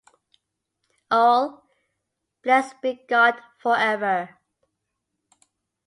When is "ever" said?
3.77-4.35